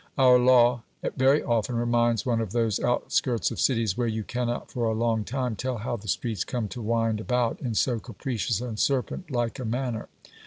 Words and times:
Our 0.17 0.39
law 0.39 0.81
very 1.15 1.43
often 1.43 1.75
reminds 1.75 2.25
one 2.25 2.41
of 2.41 2.53
those 2.53 2.79
outskirts 2.79 3.51
of 3.51 3.59
cities 3.59 3.95
where 3.95 4.07
you 4.07 4.23
cannot 4.23 4.71
for 4.71 4.85
a 4.85 4.93
long 4.95 5.23
time 5.23 5.55
tell 5.55 5.77
how 5.77 5.95
the 5.95 6.07
streets 6.07 6.43
come 6.43 6.67
to 6.69 6.81
wind 6.81 7.19
about 7.21 7.61
in 7.61 7.75
so 7.75 7.99
capricious 7.99 8.61
and 8.61 8.79
serpent 8.79 9.29
like 9.29 9.59
a 9.59 9.63
manner. 9.63 10.07